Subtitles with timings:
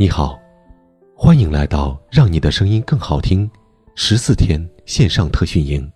[0.00, 0.40] 你好，
[1.14, 3.46] 欢迎来到让你的声音更好听
[3.94, 5.86] 十四天线上特训营。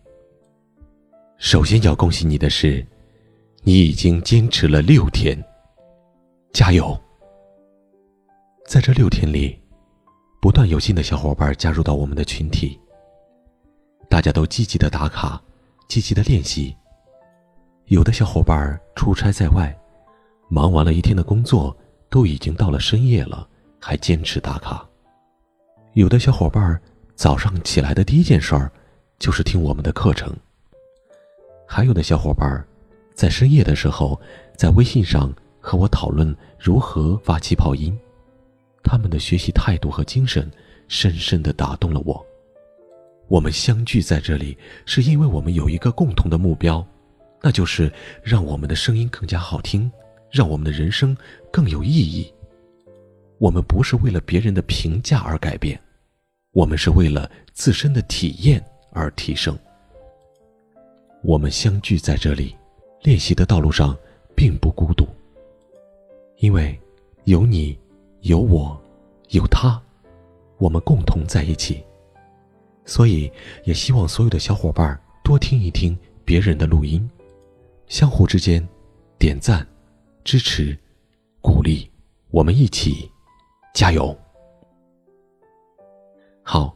[1.38, 2.86] 首先要恭喜你的是，
[3.62, 5.42] 你已经坚持了六天，
[6.52, 6.94] 加油！
[8.66, 9.58] 在这六天里，
[10.38, 12.78] 不断有新的小伙伴加入到我们的群体，
[14.10, 15.42] 大家都积极的打卡，
[15.88, 16.76] 积极的练习。
[17.86, 19.74] 有的小伙伴出差在外，
[20.50, 21.74] 忙完了一天的工作，
[22.10, 23.48] 都已经到了深夜了。
[23.86, 24.82] 还坚持打卡，
[25.92, 26.80] 有的小伙伴
[27.14, 28.72] 早上起来的第一件事儿
[29.18, 30.34] 就是听我们的课程，
[31.68, 32.66] 还有的小伙伴
[33.12, 34.18] 在深夜的时候
[34.56, 37.94] 在微信上和我讨论如何发气泡音，
[38.82, 40.50] 他们的学习态度和精神
[40.88, 42.26] 深深的打动了我。
[43.28, 46.82] 我们相聚在这里，是因为我们有一个共同的目标，
[47.42, 49.92] 那就是让我们的声音更加好听，
[50.30, 51.14] 让我们的人生
[51.52, 52.32] 更有意义。
[53.44, 55.78] 我们不是为了别人的评价而改变，
[56.52, 59.54] 我们是为了自身的体验而提升。
[61.22, 62.56] 我们相聚在这里，
[63.02, 63.94] 练习的道路上
[64.34, 65.06] 并不孤独，
[66.38, 66.74] 因为
[67.24, 67.78] 有你，
[68.22, 68.82] 有我，
[69.28, 69.78] 有他，
[70.56, 71.84] 我们共同在一起。
[72.86, 73.30] 所以，
[73.64, 77.06] 也希望所有的小伙伴多听一听别人的录音，
[77.88, 78.66] 相互之间
[79.18, 79.66] 点赞、
[80.24, 80.74] 支持、
[81.42, 81.86] 鼓励，
[82.30, 83.10] 我们一起。
[83.74, 84.16] 加油！
[86.44, 86.72] 好，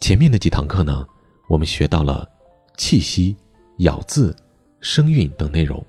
[0.00, 1.06] 前面的几堂课呢，
[1.48, 2.28] 我们学到了
[2.76, 3.36] 气息、
[3.78, 4.34] 咬字、
[4.80, 5.80] 声韵等内容。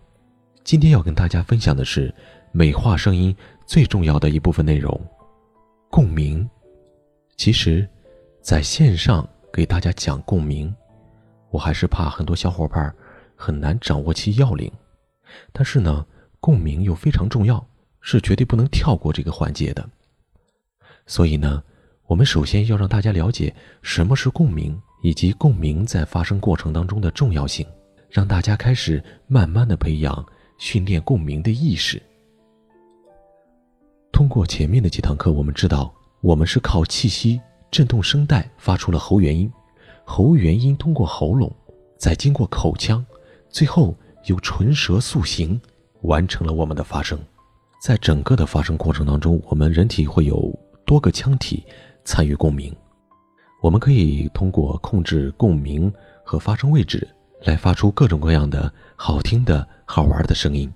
[0.64, 2.14] 今天要跟大家分享的是
[2.52, 5.02] 美化声音最重要的一部分内容——
[5.90, 6.48] 共鸣。
[7.36, 7.90] 其实，
[8.40, 10.72] 在线上给大家讲共鸣，
[11.50, 12.94] 我还是怕很多小伙伴
[13.36, 14.72] 很难掌握其要领。
[15.52, 16.06] 但是呢，
[16.40, 17.66] 共鸣又非常重要，
[18.00, 19.90] 是绝对不能跳过这个环节的。
[21.10, 21.62] 所以呢，
[22.06, 27.66] 我们首先要让大家了解什么是共鸣，以及共鸣在发生过程当中的重要性，
[28.12, 30.24] 让大家开始慢慢的培养
[30.60, 32.00] 训练共鸣的意识。
[34.12, 37.42] 通过前面的几堂课，我们知道我们是靠气息
[37.72, 39.52] 震动声带发出了喉元音，
[40.06, 41.52] 喉元音通过喉咙，
[41.98, 43.04] 再经过口腔，
[43.50, 45.60] 最后由唇舌塑形，
[46.04, 47.20] 完成了我们的发声。
[47.82, 50.56] 在整个的发声过程当中，我们人体会有。
[50.90, 51.64] 多个腔体
[52.04, 52.76] 参与共鸣，
[53.62, 57.08] 我们可以通过控制共鸣和发声位置
[57.44, 60.74] 来发出各种各样的好听的好玩的声音。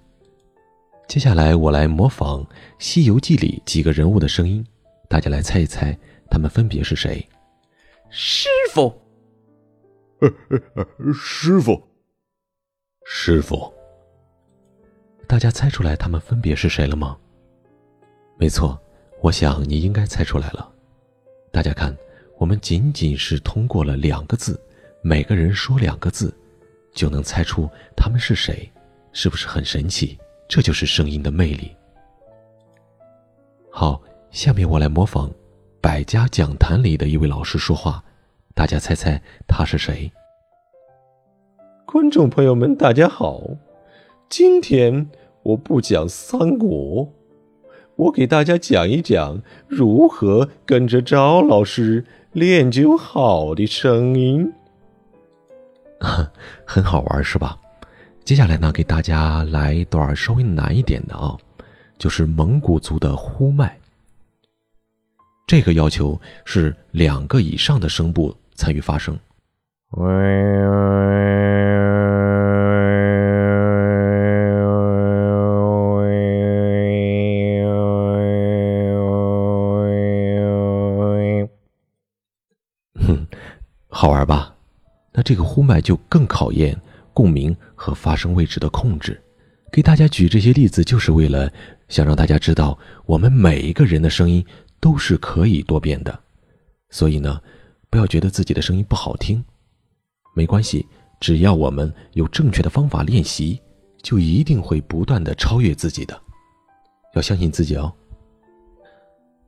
[1.07, 2.43] 接下来，我来模仿
[2.77, 4.63] 《西游记》里几个人物的声音，
[5.09, 5.97] 大家来猜一猜，
[6.29, 7.27] 他们分别是谁？
[8.11, 8.93] 师傅，
[11.11, 11.81] 师傅，
[13.03, 13.73] 师傅。
[15.27, 17.17] 大家猜出来他们分别是谁了吗？
[18.37, 18.79] 没错。
[19.23, 20.69] 我想你应该猜出来了，
[21.49, 21.95] 大家看，
[22.37, 24.59] 我们仅仅是通过了两个字，
[25.01, 26.35] 每个人说两个字，
[26.93, 28.69] 就能猜出他们是谁，
[29.13, 30.17] 是不是很神奇？
[30.49, 31.73] 这就是声音的魅力。
[33.71, 35.29] 好，下面我来模仿
[35.79, 38.03] 《百家讲坛》里的一位老师说话，
[38.53, 40.11] 大家猜猜他是谁？
[41.85, 43.41] 观众朋友们，大家好，
[44.27, 45.09] 今天
[45.43, 47.09] 我不讲三国。
[48.03, 52.03] 我给大家讲一讲如何跟着赵老师
[52.33, 54.51] 练就好的声音，
[56.65, 57.57] 很好玩是吧？
[58.25, 61.37] 接下来呢，给大家来一段稍微难一点的啊，
[61.97, 63.77] 就是蒙古族的呼麦。
[65.47, 69.17] 这个要求是两个以上的声部参与发声。
[69.91, 70.03] 好
[85.23, 86.79] 这个呼麦就更考验
[87.13, 89.19] 共鸣和发声位置的控制。
[89.71, 91.51] 给大家举这些例子，就是为了
[91.87, 94.45] 想让大家知道，我们每一个人的声音
[94.79, 96.19] 都是可以多变的。
[96.89, 97.41] 所以呢，
[97.89, 99.43] 不要觉得自己的声音不好听，
[100.35, 100.85] 没关系，
[101.19, 103.59] 只要我们有正确的方法练习，
[104.03, 106.19] 就一定会不断的超越自己的。
[107.15, 107.91] 要相信自己哦。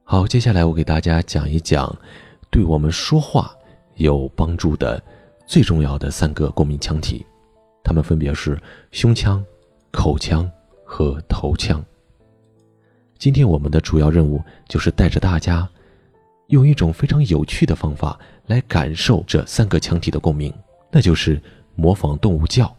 [0.03, 1.95] 好，接下来我给大家讲一讲，
[2.49, 3.51] 对我们说话。
[3.97, 5.01] 有帮助的
[5.45, 7.25] 最重要的三个共鸣腔体，
[7.83, 8.59] 它们分别是
[8.91, 9.43] 胸腔、
[9.91, 10.49] 口腔
[10.83, 11.83] 和头腔。
[13.17, 15.69] 今天我们的主要任务就是带着大家，
[16.47, 20.53] 用一种非常有趣的方法来感受这三个腔体的共鸣，
[20.91, 21.41] 那就是
[21.75, 22.75] 模仿动物叫。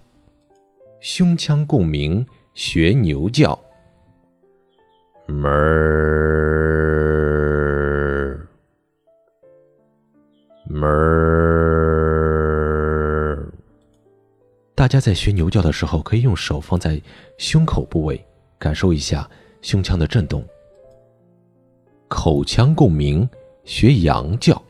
[1.01, 3.59] 胸腔共鸣学牛叫，
[5.29, 6.26] 哞儿。
[14.77, 17.01] 大家在学牛叫的时候，可以用手放在
[17.39, 18.23] 胸口部位，
[18.59, 19.29] 感受一下
[19.63, 20.47] 胸腔的震动。
[22.09, 23.27] 口腔共鸣
[23.65, 24.63] 学羊叫，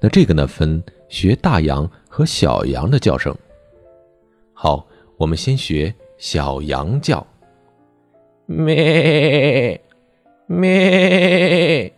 [0.00, 3.36] 那这个呢分学大羊和小羊的叫声。
[4.54, 4.86] 好，
[5.18, 7.24] 我们先学小羊叫，
[8.46, 9.78] 咩
[10.46, 11.92] 咩。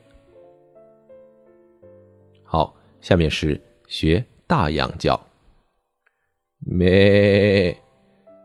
[2.43, 5.19] 好，下面是学大羊叫，
[6.65, 7.77] 咩？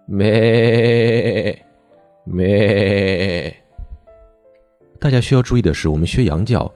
[0.07, 1.65] 咩？
[2.25, 3.55] 咩。
[4.99, 6.71] 大家需要注意的是，我们学羊叫，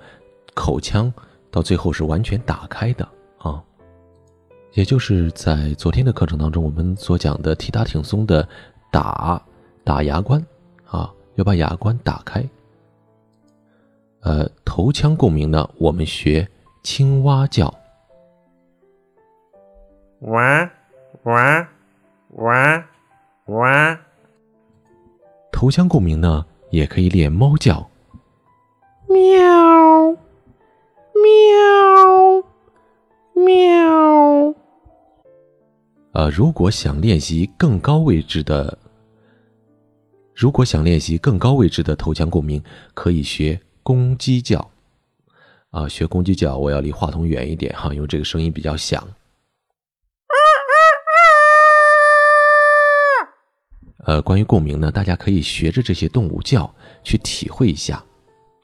[0.54, 1.12] 口腔
[1.50, 3.08] 到最后是完全打开的
[3.40, 3.62] 啊，
[4.74, 8.48] 也就是在昨天的课程当中，我们所讲的提打挺松的
[8.92, 9.44] 打
[9.84, 10.46] 打牙关
[10.86, 12.48] 啊，要把牙关打开。
[14.22, 16.48] 呃，头腔共鸣呢，我们学
[16.84, 17.74] 青蛙叫，
[20.20, 20.72] 哇
[21.24, 21.70] 哇
[22.30, 22.86] 哇
[23.46, 24.00] 哇。
[25.52, 27.88] 头腔共鸣呢，也可以练猫叫。
[29.08, 30.18] 喵，
[31.14, 32.44] 喵，
[33.36, 34.56] 喵。
[36.14, 38.78] 呃，如果想练习更高位置的，
[40.34, 42.64] 如果想练习更高位置的头腔共鸣，
[42.96, 44.72] 可以学公鸡叫。
[45.70, 49.08] 啊，学公鸡叫，我要离话筒远一点哈，因为这个声音比较响。
[54.06, 58.04] 呃，关于共鸣呢，大家可以学着这些动物叫去体会一下。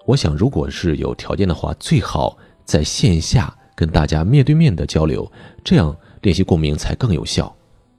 [0.06, 5.30] 我想，如果是有条件的话，最好在线下跟大家面对面的交流，
[5.63, 7.54] 这样练习共鸣才更有效。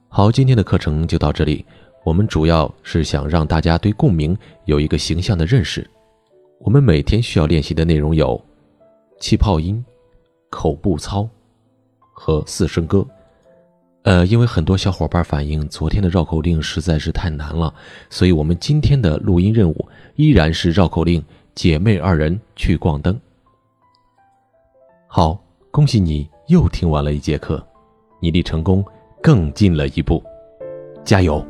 [0.09, 1.65] 好，今天的课程就到这里。
[2.03, 4.35] 我们主要是想让大家对共鸣
[4.65, 5.87] 有一个形象的认识。
[6.59, 8.41] 我们每天需要练习的内容有
[9.19, 9.83] 气泡音、
[10.49, 11.29] 口部操
[12.11, 13.05] 和四声歌。
[14.09, 17.71] 呃，因为很多小伙伴反映昨天的绕口令实在是太难了，
[18.09, 21.23] 所以我们今天的录音任务依然是绕口令。
[21.53, 23.19] 姐妹二人去逛灯。
[25.05, 25.39] 好，
[25.69, 27.63] 恭喜你又听完了一节课，
[28.19, 28.83] 你离成功
[29.21, 30.23] 更近了一步，
[31.05, 31.45] 加油！